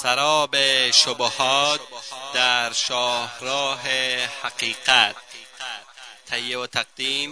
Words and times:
سراب 0.00 0.54
شبهات 0.92 1.80
در 2.34 2.70
شاهراه 2.72 3.82
حقیقت. 4.42 5.16
تهیه 6.26 6.58
و 6.58 6.66
تقدیم 6.66 7.30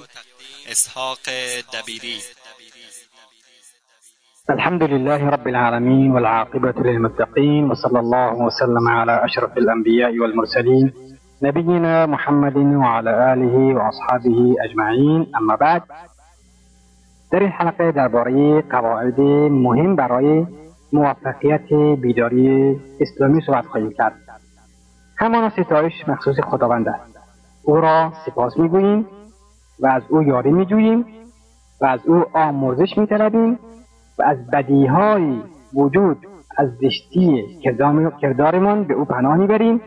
اسحاق 0.70 1.18
دبیری. 1.74 2.18
الحمد 4.48 4.82
لله 4.82 5.30
رب 5.30 5.48
العالمين 5.48 6.12
والعاقبة 6.12 6.74
للمتقين 6.84 7.70
وصلى 7.70 7.98
الله 7.98 8.32
وسلم 8.46 8.88
على 8.88 9.24
أشرف 9.24 9.58
الأنبياء 9.58 10.18
والمرسلين 10.18 10.92
نبينا 11.42 12.06
محمد 12.06 12.56
وعلى 12.56 13.32
آله 13.32 13.56
وأصحابه 13.76 14.54
أجمعين. 14.64 15.32
أما 15.36 15.56
بعد 15.56 15.82
در 17.32 17.38
این 17.38 17.50
حلقه 17.50 17.92
درباره 17.92 18.62
قواعد 18.62 19.20
مهم 19.50 19.96
برای 19.96 20.46
موفقیت 20.92 21.72
بیداری 22.00 22.80
اسلامی 23.00 23.40
صحبت 23.46 23.66
خواهیم 23.66 23.90
کرد. 23.90 24.14
همان 25.18 25.50
ستایش 25.50 26.08
مخصوص 26.08 26.40
خداوند 26.40 26.88
است. 26.88 27.18
او 27.62 27.76
را 27.76 28.12
سپاس 28.26 28.56
می‌گوییم 28.56 29.06
و 29.80 29.86
از 29.86 30.02
او 30.08 30.22
یاری 30.22 30.52
میجوییم 30.52 31.06
و 31.80 31.86
از 31.86 32.00
او 32.06 32.24
آمرزش 32.32 32.98
میطلبیم 32.98 33.58
و 34.18 34.22
از 34.22 34.46
بدیهای 34.50 35.40
وجود 35.74 36.26
از 36.56 36.68
زشتی 36.80 37.44
کردارمان 38.20 38.84
به 38.84 38.94
او 38.94 39.04
پناه 39.04 39.36
می‌بریم. 39.36 39.80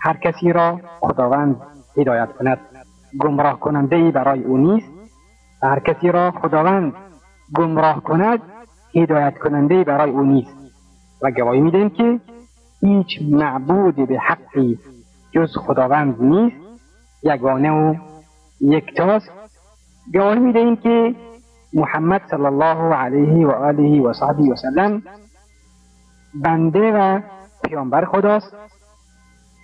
هر 0.00 0.16
کسی 0.16 0.52
را 0.52 0.80
خداوند 1.00 1.56
هدایت 1.96 2.28
کند. 2.32 2.58
گمراه 3.20 3.60
کننده 3.60 3.96
ای 3.96 4.10
برای 4.10 4.42
او 4.42 4.56
نیست. 4.56 4.88
و 5.62 5.66
هر 5.66 5.78
کسی 5.78 6.12
را 6.12 6.30
خداوند 6.30 6.92
گمراه 7.54 8.02
کند 8.02 8.40
هدایت 8.94 9.38
کننده 9.38 9.84
برای 9.84 10.10
او 10.10 10.22
نیست. 10.22 10.56
و 11.22 11.30
گواهی 11.30 11.60
می‌دهیم 11.60 11.90
که 11.90 12.20
هیچ 12.80 13.22
معبود 13.30 13.94
به 13.94 14.18
حقی 14.18 14.78
جز 15.32 15.56
خداوند 15.56 16.22
نیست. 16.22 16.56
یگانه 17.22 17.70
و 17.70 17.94
یکتاست. 18.60 19.30
گواهی 20.12 20.38
می‌دهیم 20.38 20.76
که 20.76 21.14
محمد 21.72 22.22
صلی 22.30 22.46
الله 22.46 22.94
علیه 22.94 23.46
و 23.46 23.50
آله 23.50 24.02
و 24.02 24.12
صحبه 24.12 24.42
و 24.42 24.56
سلم 24.56 25.02
بنده 26.34 26.92
و 26.92 27.20
پیامبر 27.64 28.04
خداست. 28.04 28.56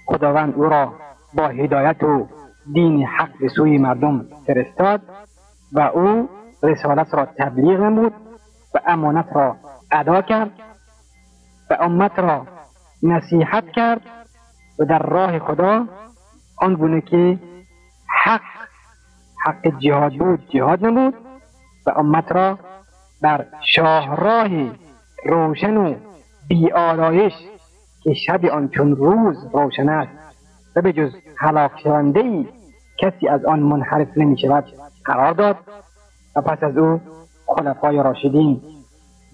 خداوند 0.06 0.54
او 0.54 0.62
را 0.62 0.92
با 1.34 1.48
هدایت 1.48 2.02
و 2.02 2.26
دین 2.72 3.06
حق 3.06 3.38
به 3.40 3.48
سوی 3.48 3.78
مردم 3.78 4.24
فرستاد 4.46 5.02
و 5.72 5.80
او 5.80 6.28
رسالت 6.62 7.14
را 7.14 7.26
تبلیغ 7.38 7.80
نمود. 7.80 8.12
و 8.74 8.80
امانت 8.86 9.26
را 9.32 9.56
ادا 9.90 10.22
کرد 10.22 10.50
و 11.70 11.76
امت 11.80 12.18
را 12.18 12.46
نصیحت 13.02 13.64
کرد 13.70 14.00
و 14.78 14.84
در 14.84 14.98
راه 14.98 15.38
خدا 15.38 15.84
آن 16.56 16.74
گونه 16.74 17.00
که 17.00 17.38
حق 18.24 18.40
حق 19.44 19.78
جهاد 19.78 20.12
بود 20.12 20.48
جهاد 20.48 20.86
نمود 20.86 21.14
و 21.86 21.90
امت 21.96 22.32
را 22.32 22.58
بر 23.22 23.46
شاهراه 23.74 24.48
روشن 25.24 25.76
و 25.76 25.94
بیالایش 26.48 27.32
که 28.02 28.14
شب 28.14 28.44
آن 28.46 28.68
چون 28.68 28.96
روز 28.96 29.36
روشن 29.52 29.88
است 29.88 30.12
و 30.76 30.82
به 30.82 30.92
جز 30.92 31.12
هلاک 31.38 31.70
شونده 31.82 32.46
کسی 32.98 33.28
از 33.28 33.44
آن 33.44 33.60
منحرف 33.60 34.08
نمی 34.16 34.38
شود 34.38 34.64
قرار 35.04 35.32
داد 35.32 35.56
و 36.36 36.40
پس 36.40 36.62
از 36.62 36.76
او 36.76 37.00
خلفای 37.56 38.02
راشدین 38.02 38.60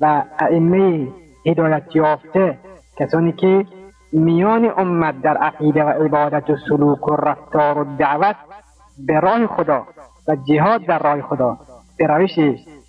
و 0.00 0.22
ائمه 0.38 1.08
هدایت 1.46 1.82
یافته 1.94 2.58
کسانی 2.98 3.32
که 3.32 3.66
میان 4.12 4.72
امت 4.76 5.22
در 5.22 5.36
عقیده 5.36 5.84
و 5.84 5.88
عبادت 5.88 6.50
و 6.50 6.56
سلوک 6.68 7.08
و 7.08 7.16
رفتار 7.16 7.78
و 7.78 7.96
دعوت 7.98 8.36
به 9.06 9.20
راه 9.20 9.46
خدا 9.46 9.86
و 10.28 10.36
جهاد 10.48 10.86
در 10.86 10.98
راه 10.98 11.22
خدا 11.22 11.58
به 11.98 12.06
روش 12.06 12.38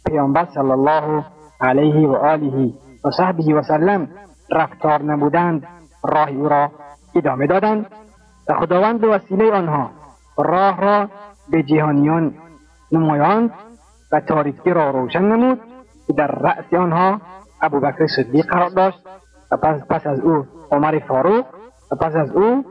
پیامبر 0.06 0.46
صلی 0.46 0.72
الله 0.72 1.26
علیه 1.62 2.08
و 2.08 2.16
آله 2.16 2.74
و 3.06 3.12
صحبه 3.12 3.56
و 3.56 3.62
سلم 3.62 4.08
رفتار 4.52 5.04
نبودند 5.04 5.68
راه 6.04 6.30
او 6.30 6.50
را 6.50 6.72
ادامه 7.16 7.48
دادند 7.48 7.86
و 8.50 8.54
خداوند 8.54 9.02
به 9.02 9.08
وسیله 9.08 9.52
آنها 9.52 9.90
راه 10.38 10.82
را 10.82 11.10
به 11.52 11.64
جهانیان 11.64 12.34
نمایاند. 12.92 13.52
و 14.12 14.20
تاریکی 14.20 14.70
را 14.70 14.90
روشن 14.90 15.24
نمود 15.24 15.60
که 16.08 16.14
در 16.14 16.28
رأس 16.28 16.74
آنها 16.74 17.22
ابوبکر 17.62 18.08
صدیق 18.08 18.46
قرار 18.46 18.70
داشت 18.70 19.00
و 19.52 19.58
پس, 19.58 19.82
پس 19.90 20.08
از 20.08 20.20
او 20.20 20.46
عمر 20.72 21.00
فاروق 21.00 21.46
و 21.92 21.96
پس 21.96 22.16
از 22.16 22.32
او 22.32 22.66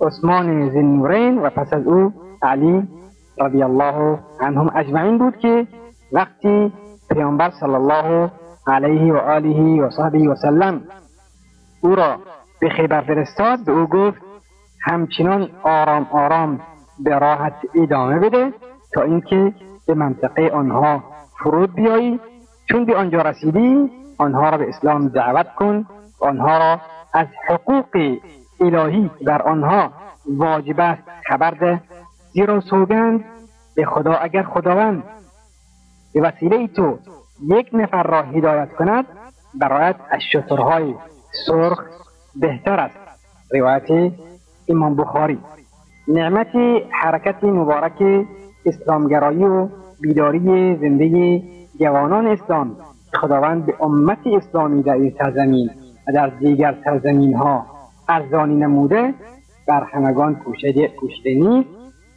عثمان 0.00 0.70
زنورین 0.70 1.38
و 1.38 1.50
پس 1.50 1.72
از 1.72 1.86
او 1.86 2.12
علی 2.42 2.88
رضی 3.40 3.62
الله 3.62 4.18
عنهم 4.40 4.70
اجمعین 4.76 5.18
بود 5.18 5.36
که 5.36 5.66
وقتی 6.12 6.72
پیامبر 7.10 7.50
صلی 7.60 7.74
الله 7.74 8.30
علیه 8.66 9.12
و 9.12 9.16
آله 9.16 9.82
و 9.82 9.90
صحبه 9.90 10.28
و 10.28 10.34
سلم 10.34 10.82
او 11.80 11.94
را 11.94 12.16
به 12.60 12.68
خیبر 12.68 13.00
فرستاد 13.00 13.64
به 13.64 13.72
او 13.72 13.86
گفت 13.86 14.22
همچنان 14.82 15.48
آرام 15.62 16.06
آرام 16.12 16.60
به 17.04 17.18
راحت 17.18 17.54
ادامه 17.74 18.18
بده 18.18 18.52
تا 18.94 19.02
اینکه 19.02 19.54
به 19.88 19.94
منطقه 19.94 20.50
آنها 20.54 21.02
فرود 21.38 21.74
بیایی. 21.74 22.20
چون 22.68 22.84
به 22.84 22.96
آنجا 22.96 23.22
رسیدی 23.22 23.90
آنها 24.18 24.48
را 24.48 24.58
به 24.58 24.68
اسلام 24.68 25.08
دعوت 25.08 25.54
کن 25.54 25.86
آنها 26.20 26.58
را 26.58 26.80
از 27.14 27.26
حقوق 27.48 28.18
الهی 28.60 29.10
بر 29.26 29.42
آنها 29.42 29.92
واجب 30.36 30.80
است 30.80 31.02
خبر 31.28 31.50
ده. 31.50 31.80
زیرا 32.32 32.60
سوگند 32.60 33.24
به 33.76 33.84
خدا 33.84 34.12
اگر 34.12 34.42
خداوند 34.42 35.02
به 36.14 36.20
وسیله 36.20 36.66
تو 36.66 36.98
یک 37.48 37.70
نفر 37.72 38.02
را 38.02 38.22
هدایت 38.22 38.72
کند 38.72 39.04
برایت 39.54 39.96
از 40.10 40.20
شطرهای 40.32 40.94
سرخ 41.46 41.80
بهتر 42.36 42.80
است. 42.80 42.96
روایت 43.54 44.12
امام 44.68 44.96
بخاری. 44.96 45.38
نعمت 46.08 46.56
حرکت 46.90 47.44
مبارک 47.44 48.26
اسلامگرایی 48.68 49.44
و 49.44 49.68
بیداری 50.00 50.76
زندگی 50.76 51.44
جوانان 51.80 52.26
اسلام. 52.26 52.76
خداوند 53.14 53.66
به 53.66 53.74
امت 53.80 54.18
اسلامی 54.26 54.82
در 54.82 54.92
این 54.92 55.14
سرزمین 55.18 55.70
و 56.08 56.12
در 56.12 56.26
دیگر 56.26 56.74
سرزمین 56.84 57.34
ها 57.34 57.66
ارزانی 58.08 58.54
نموده 58.54 59.14
بر 59.68 59.84
همگان 59.92 60.34
پوشیده 60.34 60.90
نیست 61.26 61.68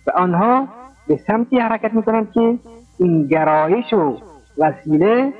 و 0.07 0.11
آنها 0.11 0.67
به 1.07 1.19
سمتی 1.27 1.59
حرکت 1.59 1.93
می‌کنند 1.93 2.31
که 2.31 2.57
این 2.97 3.27
گرایش 3.27 3.93
و 3.93 4.17
وسیله 4.57 5.33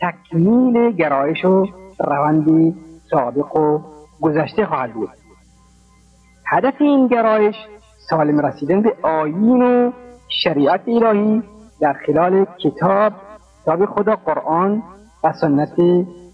تکمیل 0.00 0.90
گرایش 0.90 1.44
و 1.44 1.66
روندی 2.00 2.74
سابق 3.10 3.56
و 3.56 3.78
گذشته 4.20 4.66
خواهد 4.66 4.92
بود. 4.92 5.08
هدف 6.46 6.74
این 6.80 7.06
گرایش 7.06 7.54
سالم 8.10 8.46
رسیدن 8.46 8.82
به 8.82 8.96
آیین 9.02 9.62
و 9.62 9.90
شریعت 10.32 10.88
الهی 10.88 11.42
در 11.80 11.92
خلال 11.92 12.46
کتاب 12.58 13.12
کتاب 13.62 13.86
خدا 13.86 14.16
قرآن 14.16 14.82
و 15.24 15.32
سنت 15.32 15.74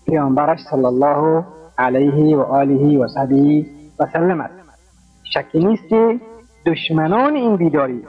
پیامبرش 0.07 0.59
صلی 0.71 0.85
الله 0.85 1.45
علیه 1.79 2.37
و 2.37 2.41
آله 2.41 2.99
و 2.99 3.09
صحبه 3.09 3.67
و 4.01 4.07
سلم 4.13 4.41
است. 4.41 4.55
شکی 5.25 5.59
نیست 5.59 5.89
که 5.89 6.21
دشمنان 6.67 7.35
این 7.35 7.57
بیداری 7.57 8.03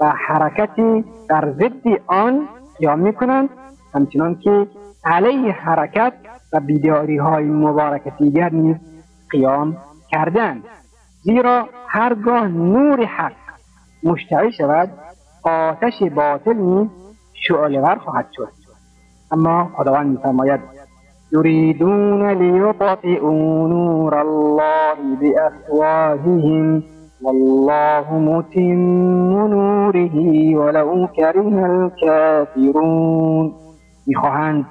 و 0.00 0.12
حرکت 0.16 1.04
در 1.28 1.52
ضد 1.52 2.00
آن 2.06 2.48
قیام 2.78 2.98
می‌کنند. 2.98 3.48
همچنان 3.94 4.34
که 4.34 4.66
علیه 5.04 5.52
حرکت 5.52 6.12
و 6.52 6.60
بیداری 6.60 7.16
های 7.16 7.44
مبارک 7.44 8.02
دیگر 8.18 8.50
نیز 8.50 8.76
قیام 9.30 9.76
کردند 10.10 10.64
زیرا 11.22 11.68
هرگاه 11.86 12.48
نور 12.48 13.04
حق 13.04 13.32
مشتعل 14.02 14.50
شود 14.50 14.90
آتش 15.48 16.02
باطل 16.16 16.56
نیز 16.56 16.88
شعلهور 17.32 17.98
خواهد 17.98 18.26
شد. 18.32 18.48
اما 19.32 19.70
خداوند 19.76 20.06
میفرماید 20.06 20.60
یریدون 21.32 22.30
لیطفئوا 22.30 23.68
نور 23.68 24.14
الله 24.14 24.96
بافواههم 25.20 26.82
والله 27.22 28.12
متم 28.12 29.48
نوره 29.48 30.10
ولو 30.56 31.06
کره 31.06 31.62
الكافرون. 31.70 33.52
می‌خواهند 34.06 34.66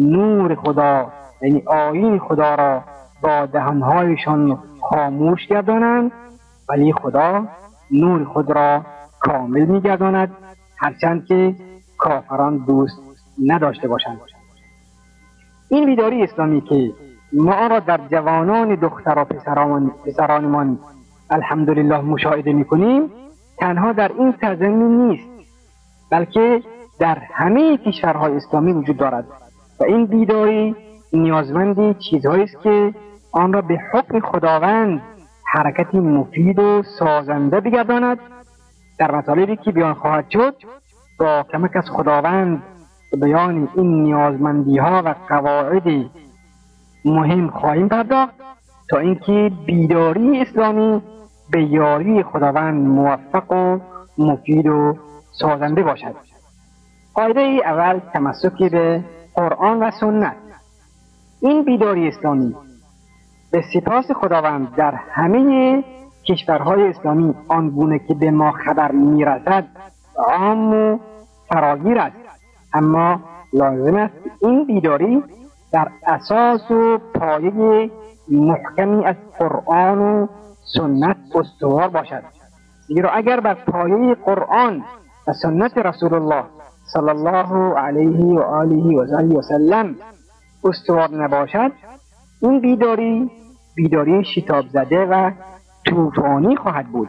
نور 0.00 0.54
خدا 0.54 1.06
یعنی 1.42 1.62
آیین 1.66 2.18
خدا 2.18 2.54
را 2.54 2.82
با 3.22 3.46
دهنهایشان 3.46 4.58
خاموش 4.80 5.46
گردانند 5.46 6.12
ولی 6.68 6.92
خدا 6.92 7.44
نور 7.90 8.24
خود 8.24 8.50
را 8.50 8.82
کامل 9.24 9.64
میگرداند 9.64 10.30
هرچند 10.76 11.26
که 11.26 11.54
کافران 11.98 12.64
دوست 12.66 12.98
نداشته 13.46 13.88
باشند. 13.88 14.20
این 15.68 15.86
بیداری 15.86 16.22
اسلامی 16.22 16.60
که 16.60 16.92
ما 17.32 17.66
را 17.66 17.80
در 17.80 18.00
جوانان 18.10 18.74
دختر 18.74 19.18
و 19.18 19.24
پسرانمان 20.04 20.78
الحمدلله 21.30 22.00
مشاهده 22.00 22.52
می‌کنیم 22.52 23.10
تنها 23.58 23.92
در 23.92 24.12
این 24.18 24.34
سرزمین 24.40 25.08
نیست 25.08 25.28
بلکه 26.10 26.62
در 26.98 27.18
همه 27.32 27.76
کشورهای 27.76 28.36
اسلامی 28.36 28.72
وجود 28.72 28.96
دارد. 28.96 29.24
و 29.80 29.84
این 29.84 30.06
بیداری 30.06 30.76
نیازمند 31.12 31.98
چیزهایی 31.98 32.42
است 32.42 32.62
که 32.62 32.94
آن 33.32 33.52
را 33.52 33.62
به 33.62 33.80
حکم 33.92 34.20
خداوند 34.20 35.02
حرکتی 35.46 35.98
مفید 35.98 36.58
و 36.58 36.82
سازنده 36.98 37.60
بگرداند 37.60 38.18
در 38.98 39.14
مطالبی 39.14 39.56
که 39.56 39.72
بیان 39.72 39.94
خواهد 39.94 40.30
شد 40.30 40.54
با 41.18 41.46
کمک 41.52 41.76
از 41.76 41.90
خداوند 41.90 42.62
بیان 43.22 43.68
این 43.76 44.02
نیازمندی 44.02 44.78
ها 44.78 45.02
و 45.04 45.14
قواعد 45.28 46.10
مهم 47.04 47.50
خواهیم 47.50 47.88
پرداخت 47.88 48.34
تا 48.90 48.98
اینکه 48.98 49.50
بیداری 49.66 50.40
اسلامی 50.40 51.02
به 51.50 51.64
یاری 51.64 52.22
خداوند 52.22 52.86
موفق 52.86 53.52
و 53.52 53.78
مفید 54.18 54.66
و 54.66 54.96
سازنده 55.32 55.82
باشد. 55.82 56.14
قاعده 57.14 57.40
اول 57.64 57.98
تمسکی 57.98 58.68
به 58.68 59.04
قرآن 59.34 59.82
و 59.82 59.90
سنت. 60.00 60.36
این 61.40 61.64
بیداری 61.64 62.08
اسلامی 62.08 62.54
به 63.52 63.62
سپاس 63.74 64.04
خداوند 64.10 64.74
در 64.74 64.94
همه 64.94 65.84
کشورهای 66.28 66.88
اسلامی 66.88 67.34
آنگونه 67.48 67.98
که 67.98 68.14
به 68.14 68.30
ما 68.30 68.52
خبر 68.52 68.92
می‌رسد 68.92 69.66
عام 70.16 70.74
و 70.74 70.98
فراگیر 71.48 71.98
است. 71.98 72.16
اما 72.74 73.20
لازم 73.52 73.96
است 73.96 74.14
این 74.40 74.64
بیداری 74.64 75.22
در 75.72 75.88
اساس 76.06 76.70
و 76.70 76.98
پایه 77.14 77.90
محکمی 78.28 79.04
از 79.04 79.16
قرآن 79.38 79.98
و 79.98 80.26
سنت 80.74 81.16
استوار 81.34 81.88
باشد. 81.88 82.22
زیرا 82.86 83.10
اگر 83.10 83.40
بر 83.40 83.54
پایه 83.54 84.14
قرآن 84.14 84.84
و 85.28 85.32
سنت 85.42 85.78
رسول 85.78 86.14
الله 86.14 86.44
صلی 86.92 87.08
الله 87.08 87.78
علیه 87.78 88.24
و 88.24 88.40
آله 88.40 88.96
و 89.36 89.42
سلم 89.42 89.96
استوار 90.64 91.10
نباشد 91.10 91.72
این 92.42 92.60
بیداری 92.60 93.30
بیداری 93.74 94.24
شتاب 94.24 94.64
زده 94.68 95.06
و 95.06 95.30
طوفانی 95.86 96.56
خواهد 96.56 96.86
بود 96.86 97.08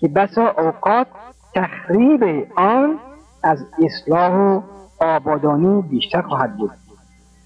که 0.00 0.08
بسا 0.08 0.48
اوقات 0.58 1.06
تخریب 1.54 2.48
آن 2.56 2.98
از 3.42 3.66
اصلاح 3.84 4.32
و 4.32 4.60
آبادانی 5.00 5.82
بیشتر 5.82 6.22
خواهد 6.22 6.56
بود. 6.56 6.70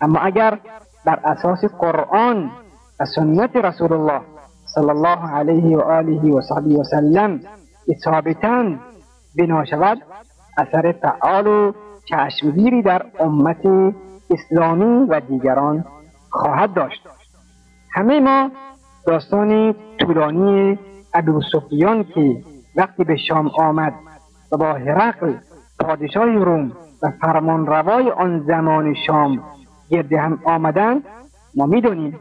اما 0.00 0.18
اگر 0.18 0.58
بر 1.04 1.20
اساس 1.24 1.64
قرآن 1.64 2.50
و 3.00 3.04
سنت 3.04 3.56
رسول 3.56 3.92
الله 3.92 4.20
صلی 4.74 4.90
الله 4.90 5.30
علیه 5.30 5.76
و 5.76 5.80
آله 5.80 6.32
و 6.32 6.40
صحبه 6.40 6.74
و 6.74 6.84
سلم 6.84 7.40
ثابتا 8.04 8.64
بنا 9.38 9.64
شود 9.64 10.02
اثر 10.56 10.92
فعال 10.92 11.46
و 11.46 11.72
چشمگیری 12.04 12.82
در 12.82 13.06
امت 13.20 13.94
اسلامی 14.30 15.06
و 15.08 15.20
دیگران 15.20 15.84
خواهد 16.30 16.74
داشت. 16.74 17.08
همه 17.92 18.20
ما 18.20 18.50
داستان 19.06 19.74
طولانی 19.98 20.78
ابو 21.14 21.42
سفیان 21.52 22.04
که 22.04 22.42
وقتی 22.76 23.04
به 23.04 23.16
شام 23.16 23.50
آمد 23.58 23.94
و 24.52 24.56
با 24.56 24.72
هرقل 24.72 25.34
پادشاه 25.80 26.26
روم 26.26 26.72
و 27.02 27.10
فرمان 27.20 27.66
روای 27.66 28.10
آن 28.10 28.44
زمان 28.46 28.94
شام 29.06 29.42
گرد 29.90 30.12
هم 30.12 30.38
آمدند 30.44 31.02
ما 31.54 31.66
می‌دونیم 31.66 32.20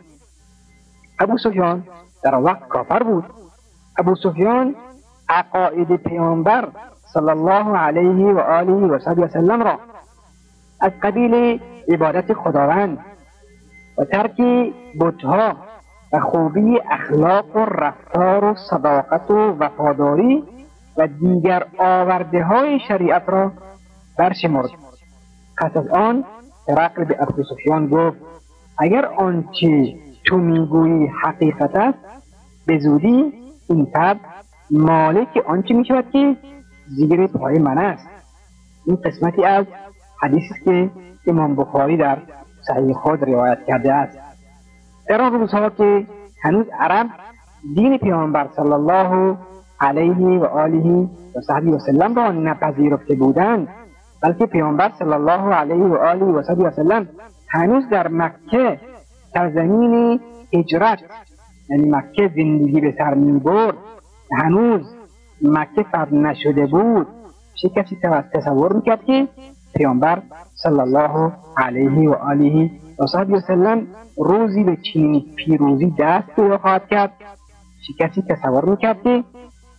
ابو 1.20 1.38
سفیان 1.38 1.84
در 2.24 2.36
وقت 2.36 2.68
کافر 2.68 3.04
بود. 3.04 3.26
ابو 3.98 4.16
سفیان 4.16 4.76
عقاید 5.30 5.96
پیامبر 5.96 6.68
صلی 7.14 7.30
الله 7.30 7.78
علیه 7.78 8.34
و 8.34 8.40
آله 8.40 8.74
و 8.74 9.00
و 9.22 9.28
سلم 9.28 9.64
را 9.64 9.80
از 10.82 10.92
قبیل 11.04 11.60
عبادت 11.88 12.34
خداوند 12.34 12.98
و 13.98 14.06
ترک 14.06 14.42
بتها 15.00 15.56
و 16.14 16.20
خوبی 16.20 16.80
اخلاق 16.92 17.56
و 17.56 17.60
رفتار 17.60 18.44
و 18.44 18.56
صداقت 18.70 19.32
و 19.32 19.56
وفاداری 19.60 20.44
و 20.98 21.08
دیگر 21.08 21.64
آورده 21.78 22.44
های 22.44 22.80
شریعت 22.88 23.24
را 23.30 23.52
برشمرد. 24.18 24.70
پس 25.58 25.78
از 25.78 25.88
آن 25.88 26.24
رقل 26.68 27.04
به 27.04 27.18
ابو 27.20 27.44
سفیان 27.44 27.88
گفت 27.88 28.18
اگر 28.78 29.06
آنچه 29.06 29.96
تو 30.26 30.38
می‌گویی 30.38 31.08
حقیقت 31.24 31.76
است 31.76 31.98
به 32.66 32.80
زودی 32.80 33.34
این 33.70 33.86
فرد 33.94 34.20
مالک 34.72 35.44
آنچه 35.48 35.74
می 35.74 35.86
شود 35.86 36.12
که 36.12 36.38
زیر 36.88 37.28
پای 37.28 37.60
من 37.60 37.78
است. 37.78 38.08
این 38.86 38.96
قسمتی 38.96 39.46
از 39.46 39.66
حدیثی 40.22 40.54
که 40.64 40.92
امام 41.28 41.56
بخاری 41.56 41.98
در 41.98 42.18
صحیح 42.68 42.94
خود 42.94 43.24
روایت 43.24 43.58
کرده 43.68 43.94
است. 43.94 44.27
در 45.10 45.22
آن 45.22 45.34
روزها 45.34 45.70
که 45.70 46.08
هنوز 46.44 46.66
عرب 46.80 47.08
دین 47.76 47.98
پیامبر 47.98 48.48
صلی 48.56 48.72
الله 48.72 49.38
علیه 49.80 50.40
و 50.40 50.46
آله 50.46 51.08
و 51.36 51.42
صحبی 51.42 51.72
و 51.72 51.80
سلم 51.80 52.16
را 52.16 52.32
نپذیرفته 52.32 53.16
بودند 53.16 53.68
بلکه 54.24 54.46
پیامبر 54.46 54.92
صلی 55.00 55.14
الله 55.14 55.54
علیه 55.54 55.86
و 55.86 55.96
آله 55.96 56.26
و 56.26 56.44
صحبی 56.44 56.64
و 56.64 56.72
سلم 56.72 57.08
هنوز 57.50 57.90
در 57.90 58.08
مکه 58.08 58.80
زمین 59.54 60.20
اجرت 60.54 61.00
یعنی 61.70 61.90
مکه 61.90 62.32
زندگی 62.36 62.82
به 62.82 62.96
سر 62.98 63.14
می 63.14 63.40
برد 63.40 63.76
هنوز 64.32 64.82
مکه 65.42 65.84
فتح 65.84 66.14
نشده 66.14 66.66
بود. 66.66 67.08
چه 67.62 67.70
کسی 67.70 67.98
تصور 68.34 68.74
می‌کرد 68.74 69.06
که 69.06 69.28
پیامبر 69.76 70.22
صلی 70.56 70.80
الله 70.80 71.32
علیه 71.58 72.10
و 72.10 72.14
آله 72.14 72.72
صحبی 73.06 73.34
و 73.34 73.40
سلم 73.40 73.88
روزی 74.18 74.64
به 74.64 74.78
چنین 74.94 75.26
پیروزی 75.36 75.94
دست 76.00 76.28
پیدا 76.36 76.58
خواهد 76.58 76.88
کرد. 76.88 77.12
چه 77.88 77.94
کسی 78.00 78.22
تصور 78.22 78.66
می‌کرد 78.66 79.04
که 79.04 79.24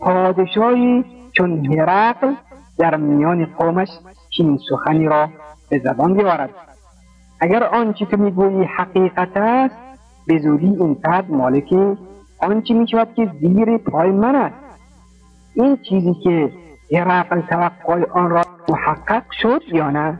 پادشاهی 0.00 1.04
چون 1.32 1.66
هرقل 1.66 2.34
در 2.78 2.96
میان 2.96 3.44
قومش 3.44 3.88
چنین 4.30 4.58
سخنی 4.70 5.06
را 5.06 5.28
به 5.70 5.78
زبان 5.78 6.14
بیاورد. 6.14 6.50
اگر 7.40 7.64
آنچه 7.64 8.04
تو 8.04 8.16
می‌گویی 8.16 8.64
حقیقت 8.64 9.36
است 9.36 9.74
به 10.26 10.38
زودی 10.38 10.66
این 10.66 10.94
فرد 10.94 11.30
مالک 11.30 11.74
آنچه 12.38 12.74
می‌شود 12.74 13.14
که 13.14 13.30
زیر 13.40 13.78
پای 13.78 14.10
من 14.10 14.34
است. 14.34 14.56
این 15.54 15.76
چیزی 15.88 16.14
که 16.14 16.52
هرقل 16.92 17.40
توقع 17.40 18.10
آن 18.10 18.30
را 18.30 18.42
محقق 18.68 19.22
شد 19.42 19.62
یا 19.72 19.90
نه؟ 19.90 20.18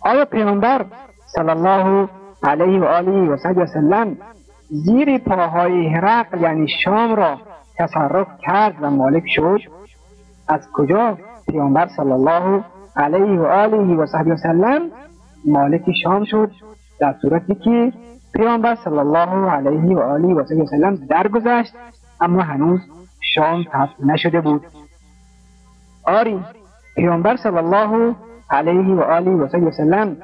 آیا 0.00 0.24
پیامبر 0.24 0.84
صلی 1.26 1.50
الله 1.50 2.08
علیه 2.42 2.80
و 2.80 2.84
آله 2.84 3.30
و 3.30 3.66
سلم 3.66 4.16
زیر 4.68 5.18
پاهای 5.18 5.88
هرقل 5.88 6.40
یعنی 6.40 6.68
شام 6.84 7.14
را 7.14 7.38
تصرف 7.78 8.26
کرد 8.40 8.74
و 8.80 8.90
مالک 8.90 9.24
شد. 9.26 9.60
از 10.48 10.60
کجا 10.72 11.18
پیامبر 11.48 11.88
صلی 11.96 12.12
الله 12.12 12.64
علیه 12.96 13.40
و 13.40 13.46
آله 13.46 13.94
و 13.96 14.06
صحبی 14.06 14.30
و 14.30 14.36
سلم 14.36 14.80
مالک 15.44 15.84
شام 16.02 16.24
شد؟ 16.24 16.50
در 17.00 17.14
صورتی 17.22 17.54
که 17.54 17.92
پیامبر 18.34 18.74
صلی 18.74 18.98
الله 18.98 19.50
علیه 19.50 19.96
و 19.96 20.00
آله 20.00 20.34
و 20.34 20.66
سلم 20.66 20.94
درگذشت 20.94 21.72
اما 22.20 22.42
هنوز 22.42 22.80
شام 23.34 23.62
فتح 23.62 24.04
نشده 24.04 24.40
بود. 24.40 24.62
آری 26.04 26.40
پیامبر 26.96 27.36
صلی 27.36 27.56
الله 27.56 28.14
علیه 28.50 28.94
و 28.94 29.00
آله 29.00 29.30
و 29.30 29.48
صحبی 29.48 30.16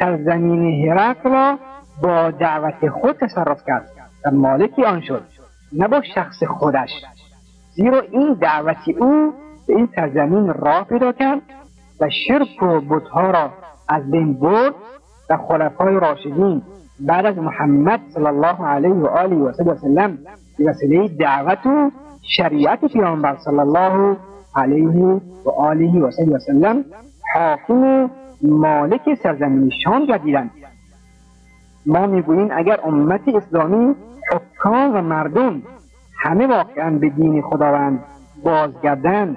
سرزمین 0.00 0.88
هرق 0.88 1.26
را 1.26 1.58
با 2.02 2.30
دعوت 2.30 2.88
خود 2.88 3.16
تصرف 3.16 3.62
کرد 3.66 3.88
و 4.24 4.30
مالکی 4.30 4.84
آن 4.84 5.00
شد 5.00 5.22
نه 5.72 5.88
با 5.88 6.02
شخص 6.14 6.42
خودش. 6.42 6.90
زیرا 7.74 8.00
این 8.00 8.32
دعوتی 8.40 8.92
او 8.92 9.32
به 9.68 9.76
این 9.76 9.88
سرزمین 9.96 10.48
راه 10.48 10.84
پیدا 10.84 11.12
کرد 11.12 11.42
و 12.00 12.08
شرک 12.26 12.62
و 12.62 12.80
بتها 12.80 13.30
را 13.30 13.50
از 13.88 14.10
بین 14.10 14.32
برد 14.32 14.74
و 15.30 15.36
خلفای 15.36 15.94
راشدین 15.94 16.62
بعد 17.00 17.26
از 17.26 17.38
محمد 17.38 18.00
صلی 18.14 18.26
الله 18.26 18.66
علیه 18.66 18.94
و 18.94 19.06
آله 19.06 19.36
و 19.36 19.52
سلم 19.52 20.18
به 20.58 20.70
وسیله 20.70 21.08
دعوت 21.08 21.66
و 21.66 21.90
شریعت 22.36 22.84
پیامبر 22.84 23.36
صلی 23.44 23.58
الله 23.58 24.16
علیه 24.56 25.20
و 25.44 25.50
آله 25.50 26.00
و 26.00 26.10
سلم 26.40 26.84
حاکم 27.34 28.10
مالک 28.42 29.14
سرزمین 29.22 29.70
شام 29.84 30.04
گردیدند 30.04 30.50
ما 31.86 32.06
می‌گوییم 32.06 32.48
اگر 32.52 32.80
امت 32.84 33.28
اسلامی 33.28 33.94
حکام 34.32 34.96
و 34.96 35.00
مردم 35.00 35.62
همه 36.18 36.46
واقعا 36.46 36.90
به 36.90 37.08
دین 37.08 37.42
خداوند 37.42 38.04
بازگردند 38.44 39.36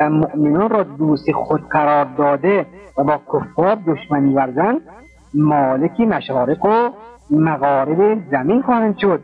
و 0.00 0.10
مؤمنان 0.10 0.70
را 0.70 0.82
دوست 0.82 1.32
خود 1.32 1.68
قرار 1.68 2.04
داده 2.04 2.66
و 2.98 3.04
با 3.04 3.20
کفار 3.32 3.74
دشمنی 3.74 4.34
ورزند 4.34 4.80
مالک 5.34 6.00
مشارق 6.00 6.64
و 6.64 6.90
مغارب 7.30 8.18
زمین 8.30 8.62
خواهند 8.62 8.98
شد. 8.98 9.20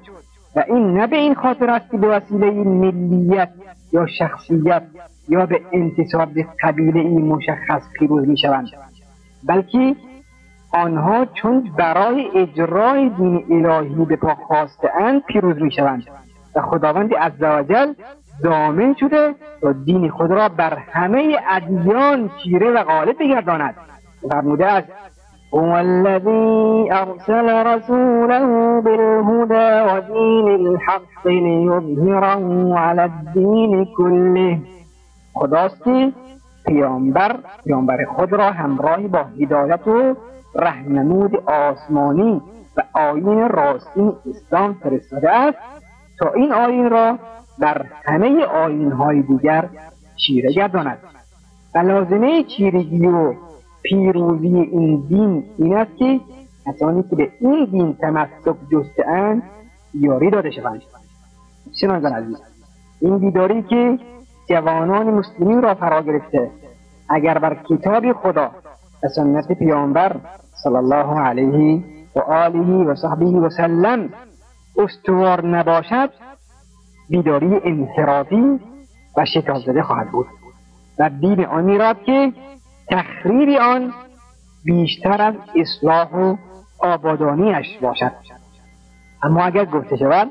و 0.57 0.64
این 0.69 0.93
نه 0.93 1.07
به 1.07 1.17
این 1.17 1.35
خاطر 1.35 1.71
است 1.71 1.91
که 1.91 1.97
به 1.97 2.09
وسیله 2.09 2.50
ملیت 2.50 3.50
یا 3.93 4.07
شخصیت 4.19 4.83
یا 5.28 5.47
به 5.47 5.61
انتصاب 5.73 6.35
به 6.35 6.47
قبیله 6.62 7.00
این 7.00 7.25
مشخص 7.25 7.83
پیروز 7.93 8.28
می 8.28 8.38
شوند 8.38 8.66
بلکه 9.45 9.97
آنها 10.73 11.25
چون 11.25 11.71
برای 11.78 12.31
اجرای 12.35 13.09
دین 13.09 13.66
الهی 13.66 14.04
به 14.04 14.16
پا 14.16 14.37
اند 15.00 15.23
پیروز 15.23 15.62
می 15.62 15.73
شوند 15.73 16.04
و 16.54 16.61
خداوند 16.61 17.14
عزوجل 17.14 17.93
دامن 18.43 18.95
شده 19.00 19.35
تا 19.61 19.73
دین 19.73 20.11
خود 20.11 20.31
را 20.31 20.49
بر 20.49 20.78
همه 20.93 21.37
ادیان 21.50 22.31
چیره 22.45 22.71
و 22.71 22.85
غالب 22.85 23.16
بگرداند. 23.21 23.75
فرموده 24.31 24.66
است 24.66 24.88
هو 25.52 25.73
الذي 25.73 26.90
أرسل 26.93 27.49
رسوله 27.66 28.47
بالهدى 28.81 29.90
ودين 29.90 30.66
الحق 30.66 31.26
ليظهره 31.26 32.78
على 32.78 33.02
الدين 33.02 33.85
كله 33.97 34.59
خداست 35.35 35.85
پیامبر 36.67 37.38
پیامبر 37.64 38.05
خود 38.05 38.33
را 38.33 38.53
همراه 38.53 39.09
با 39.09 39.25
هدایت 39.25 39.88
و 39.88 40.14
رهنمود 40.55 41.37
آسمانی 41.37 42.43
و 42.76 42.83
آیین 42.93 43.49
راستین 43.49 44.12
اسلام 44.31 44.75
فرستاده 44.75 45.31
است 45.31 45.59
تا 46.19 46.33
این 46.33 46.53
آیین 46.53 46.91
را 46.91 47.19
در 47.61 47.87
همه 48.05 48.45
آیین 48.45 48.93
های 48.93 49.23
دیگر 49.23 49.69
چیره 50.17 50.53
گرداند. 50.53 50.99
و 51.75 51.79
لازمه 51.79 52.43
چیرگی 52.43 53.07
و 53.07 53.35
پیروزی 53.83 54.47
این 54.47 55.05
دین 55.09 55.45
این 55.59 55.76
است 55.76 55.97
که 55.97 56.21
کسانی 56.67 57.03
که 57.03 57.17
به 57.17 57.33
این 57.41 57.64
دین 57.64 57.95
تمسک 57.95 58.57
جستهاند 58.73 59.43
یاری 59.95 60.31
داده 60.31 60.50
شوند. 60.50 60.83
شنوندگان 61.81 62.12
عزیز 62.12 62.37
این 63.00 63.19
بیداری 63.19 63.62
که 63.62 63.99
جوانان 64.48 65.10
مسلمین 65.10 65.62
را 65.62 65.74
فرا 65.74 66.02
گرفته. 66.02 66.50
اگر 67.08 67.38
بر 67.38 67.56
کتاب 67.68 68.12
خدا 68.12 68.50
و 69.04 69.08
سنت 69.08 69.52
پیامبر 69.52 70.16
صلی 70.62 70.76
الله 70.76 71.20
علیه 71.20 71.84
و 72.16 72.18
آله 72.20 72.84
و 72.84 72.94
صحبه 72.94 73.26
و 73.26 73.50
سلم 73.50 74.10
استوار 74.78 75.46
نباشد 75.46 76.10
بیداری 77.08 77.60
انحرافی 77.64 78.60
و 79.16 79.24
شتاب 79.24 79.58
زده 79.66 79.82
خواهد 79.82 80.10
بود. 80.10 80.26
و 80.98 81.10
دین 81.20 81.46
آن 81.46 81.64
میراد 81.64 82.02
که 82.02 82.32
تخریب 82.90 83.48
آن 83.60 83.92
بیشتر 84.64 85.22
از 85.22 85.34
اصلاح 85.56 86.14
و 86.14 86.36
آبادانیش 86.78 87.78
باشد. 87.82 88.12
اما 89.22 89.44
اگر 89.44 89.64
گفته 89.64 89.96
شود 89.96 90.30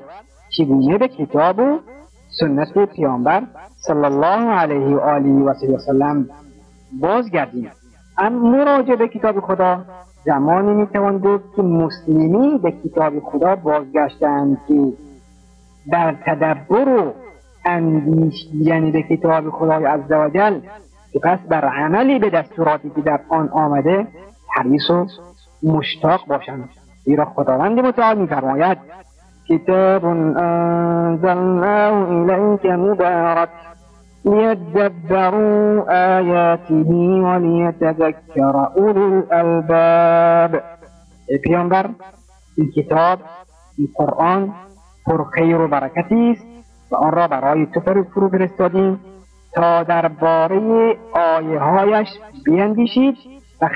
چگونه 0.58 0.98
به 0.98 1.08
کتاب 1.08 1.60
و 1.60 1.80
سنت 2.40 2.78
پیامبر 2.78 3.44
صلی 3.88 4.06
الله 4.06 4.52
علیه 4.52 4.96
و 4.96 5.00
آله 5.00 5.30
و 5.30 5.54
سلم 5.78 6.30
بازگردیم. 7.02 7.72
اما 8.18 8.50
مراجعه 8.50 8.96
به 8.96 9.08
کتاب 9.08 9.40
خدا 9.40 9.82
زمانی 10.26 10.74
می‌توان 10.74 11.18
گفت 11.18 11.56
که 11.56 11.62
مسلمین 11.62 12.58
به 12.58 12.72
کتاب 12.72 13.20
خدا 13.20 13.56
بازگشتند 13.56 14.58
که 14.68 14.94
در 15.92 16.16
تدبر 16.26 16.90
و 16.90 17.14
اندیشیدن 17.66 18.92
به 18.92 19.02
کتاب 19.02 19.50
خدای 19.50 19.86
که 21.14 21.20
پس 21.20 21.40
بر 21.50 21.66
عملی 21.66 22.20
به 22.20 22.30
دستوراتی 22.30 22.90
که 22.90 23.02
در 23.02 23.20
آن 23.30 23.50
آمده 23.50 24.08
حریص 24.56 24.90
و 24.90 25.08
مشتاق 25.64 26.28
باشند. 26.28 26.70
زیرا 27.06 27.26
خداوند 27.26 27.80
متعال 27.80 28.18
میفرماید 28.18 28.78
کتاب 29.50 30.06
انزلناه 30.06 32.10
الیک 32.10 32.66
مبارک. 32.66 33.50
لیدبروا 34.26 35.84
آیاته 35.92 36.74
ولیتذکر 36.74 38.56
اولو 38.76 39.24
الالباب 39.32 40.62
پیامبر 41.44 41.90
این 42.58 42.72
کتاب 42.72 43.20
این 43.78 43.88
قرآن 43.96 44.54
پر 45.06 45.24
خیر 45.24 45.58
و 45.58 45.68
برکتی 45.68 46.32
است 46.32 46.46
و 46.92 46.96
آن 46.96 47.12
را 47.12 47.28
برای 47.28 47.66
تو 47.66 47.80
فرو 47.80 48.30
فرستادیم 48.30 49.00
تا 49.54 49.84
درباره 49.84 50.98
آیه 51.12 51.60
هایش 51.60 52.08
بیندیشید 52.46 53.16
و 53.62 53.70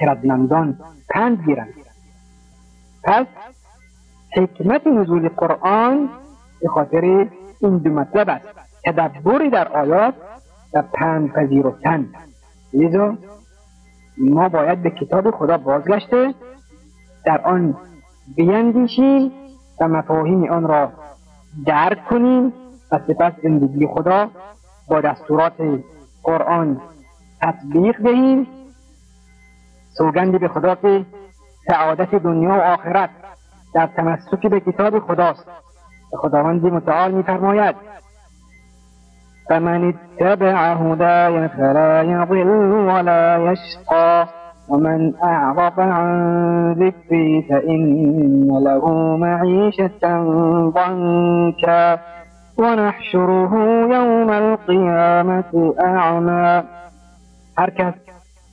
خردمندان 0.00 0.78
پند 1.10 1.44
گیرند. 1.46 1.74
پس 3.04 3.26
حکمت 4.36 4.86
نزول 4.86 5.28
قرآن 5.28 6.08
به 6.60 6.68
خاطر 6.68 7.28
این 7.60 7.78
دو 7.78 7.90
مطلب 7.90 8.28
است. 8.28 8.57
تدبری 8.84 9.50
در 9.50 9.68
آیات 9.68 10.14
و 10.74 10.82
پند 10.82 11.32
پذیرفتن. 11.32 12.06
لذا 12.72 13.16
ما 14.18 14.48
باید 14.48 14.82
به 14.82 14.90
کتاب 14.90 15.30
خدا 15.30 15.58
بازگشته 15.58 16.34
در 17.24 17.40
آن 17.40 17.76
بیندیشیم 18.36 19.32
و 19.80 19.88
مفاهیم 19.88 20.44
آن 20.52 20.68
را 20.68 20.92
درک 21.66 22.08
کنیم 22.08 22.52
و 22.92 22.98
سپس 23.08 23.32
زندگی 23.42 23.86
خدا 23.86 24.30
با 24.88 25.00
دستورات 25.00 25.52
قرآن 26.22 26.80
تطبیق 27.42 28.02
دهیم. 28.02 28.46
سوگندی 29.90 30.38
به 30.38 30.48
خدا 30.48 30.74
که 30.74 31.06
سعادت 31.66 32.14
دنیا 32.14 32.50
و 32.50 32.60
آخرت 32.60 33.10
در 33.74 33.86
تمسک 33.86 34.46
به 34.46 34.60
کتاب 34.60 34.98
خداست. 34.98 35.44
خداوند 36.12 36.66
متعال 36.66 37.12
میفرماید 37.12 37.76
فمن 39.48 39.94
اتبع 39.94 40.72
هداي 40.72 41.48
فلا 41.48 42.02
يضل 42.02 42.48
ولا 42.88 43.52
يشقى. 43.52 44.26
ومن 44.68 45.12
أعرض 45.24 45.80
عن 45.80 46.72
ذكري 46.72 47.46
فإن 47.48 48.48
له 48.64 49.16
معيشة 49.16 50.02
ضنكا. 50.70 51.98
ونحشره 52.58 53.54
يوم 53.94 54.30
القيامة 54.30 55.74
أعمى. 55.80 56.62
هر 57.58 57.70
کس 57.70 57.94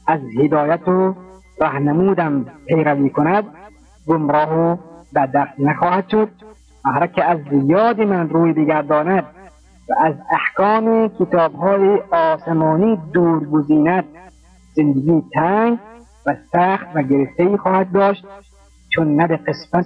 از 0.07 0.19
هدایت 0.39 0.87
و 0.87 1.13
رهنمودم 1.61 2.45
پیروی 2.67 3.09
کند 3.09 3.43
گمراه 4.07 4.53
و 4.53 4.75
بدبخت 5.15 5.59
نخواهد 5.59 6.09
شد. 6.09 6.29
و 6.85 6.89
هر 6.89 7.07
که 7.07 7.23
از 7.23 7.39
یاد 7.51 8.01
من 8.01 8.29
روی 8.29 8.53
بگرداند 8.53 9.23
و 9.89 9.93
از 9.97 10.15
احکام 10.31 11.07
کتابهای 11.07 12.01
آسمانی 12.11 12.97
دور 13.13 13.49
گزیند 13.49 14.05
زندگی 14.75 15.23
تنگ 15.33 15.79
و 16.25 16.35
سخت 16.51 16.87
و 16.95 17.01
گرفته 17.01 17.57
خواهد 17.57 17.91
داشت 17.91 18.25
چون 18.95 19.15
نه 19.15 19.27
به 19.27 19.37
قسمت 19.37 19.85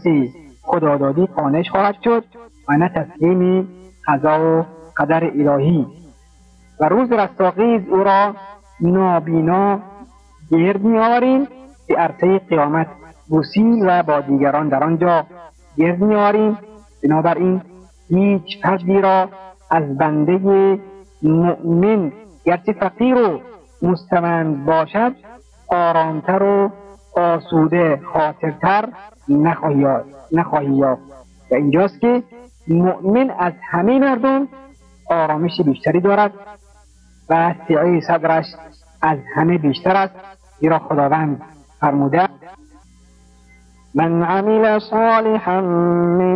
خدادادی 0.61 1.25
قانش 1.25 1.69
خواهد 1.69 1.95
شد 2.03 2.23
و 2.69 2.77
نه 2.77 2.89
تسلیم 2.89 3.67
قضا 4.07 4.59
و 4.59 4.65
قدر 4.97 5.23
الهی. 5.23 5.87
و 6.79 6.89
روز 6.89 7.11
رستاخیز 7.11 7.81
او 7.89 8.03
را 8.03 8.35
نابینا 8.81 9.79
گرد 10.51 10.81
میآوریم 10.81 11.47
به 11.87 11.95
عرصه 11.95 12.39
قیامت 12.39 12.87
گسیل 13.31 13.85
و 13.87 14.03
با 14.03 14.21
دیگران 14.21 14.69
در 14.69 14.83
آنجا 14.83 15.25
گرد 15.77 16.03
میآوریم. 16.03 16.57
بنابراین 17.03 17.61
هیچ 18.09 18.61
فردی 18.63 19.01
را 19.01 19.29
از 19.71 19.97
بنده 19.97 20.79
مؤمن. 21.23 22.11
گرچه 22.45 22.73
فقیر 22.73 23.15
و 23.15 23.41
مستمند 23.81 24.65
باشد 24.65 25.15
آرامتر 25.67 26.43
و 26.43 26.71
آسوده 27.15 28.01
خاطرتر 28.13 28.89
نخواهی 30.31 30.75
یافت 30.75 31.01
و 31.51 31.55
اینجاست 31.55 31.99
که 32.01 32.23
مؤمن 32.67 33.29
از 33.39 33.53
همه 33.71 33.99
مردم 33.99 34.47
آرامش 35.09 35.61
بیشتری 35.65 36.01
دارد 36.01 36.33
و 37.29 37.55
سعی 37.67 38.01
صدرش 38.01 38.45
از 39.01 39.17
همه 39.35 39.57
بیشتر 39.57 39.95
است. 39.95 40.15
زیرا 40.59 40.79
خداوند 40.79 41.41
فرموده 41.79 42.21
من 43.99 44.23
عمل 44.23 44.81
صالحا 44.81 45.61
من 46.19 46.35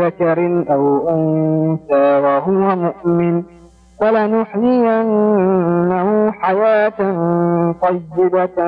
ذكر 0.00 0.38
أو 0.70 1.08
أنثى 1.08 2.20
وهو 2.24 2.76
مؤمن 2.76 3.42
فلنحيينه 4.00 6.08
حياة 6.30 6.98
طيبة 7.82 8.58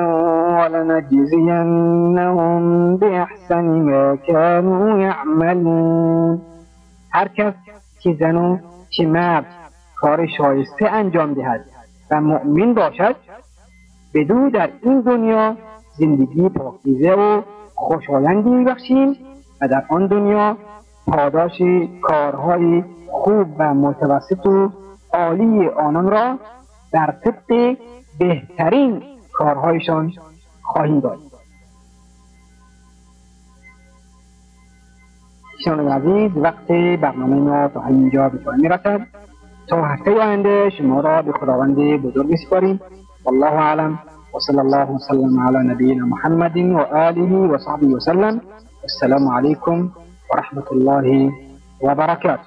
ولنجزينهم 0.57 2.61
بأحسن 2.97 3.65
ما 3.65 4.17
كانوا 4.27 4.99
يعملون. 4.99 6.41
هر 7.11 7.27
کس 7.27 7.53
که 7.99 8.13
زن 8.19 8.35
و 8.35 8.57
که 8.89 9.07
مرد 9.07 9.45
کار 9.95 10.27
شایسته 10.37 10.89
انجام 10.89 11.33
دهد 11.33 11.65
و 12.11 12.21
مؤمن 12.21 12.73
باشد 12.73 13.15
بدو 14.13 14.49
در 14.49 14.69
این 14.83 15.01
دنیا 15.01 15.55
زندگی 15.99 16.49
پاکیزه 16.49 17.11
و 17.11 17.41
خوشایندی 17.75 18.63
بخشیم 18.63 19.17
و 19.61 19.67
در 19.67 19.83
آن 19.89 20.07
دنیا 20.07 20.57
پاداش 21.07 21.61
کارهای 22.01 22.83
خوب 23.11 23.47
و 23.59 23.73
متوسط 23.73 24.45
و 24.45 24.69
عالی 25.13 25.67
آنان 25.67 26.09
را 26.11 26.37
در 26.91 27.13
طبق 27.23 27.77
بهترین 28.19 29.03
کارهایشان 29.33 30.11
خواهیم 30.61 30.99
داد. 30.99 31.19
شنوندگان 35.65 35.91
عزیز 35.91 36.37
وقت 36.37 36.67
برنامه 37.01 37.35
ما 37.35 37.67
تا 37.67 37.85
اینجا 37.85 38.29
به 38.29 38.37
پایان 38.37 38.61
می‌رسد. 38.61 39.01
تا 39.67 39.85
هفته 39.85 40.11
آینده 40.11 40.69
شما 40.69 40.99
را 40.99 41.21
به 41.21 41.31
خداوند 41.31 41.75
بزرگ 41.75 42.35
سپاریم 42.35 42.81
والله 43.25 43.53
اعلم. 43.53 43.99
وصلى 44.35 44.61
الله 44.61 44.91
وسلم 44.91 45.39
على 45.39 45.63
نبينا 45.63 46.05
محمد 46.05 46.57
وآله 46.57 47.31
وصحبه 47.51 47.87
وسلم. 47.87 48.41
السلام 48.83 49.27
عليكم 49.27 49.89
ورحمة 50.31 50.67
الله 50.71 51.31
وبركاته. 51.79 52.43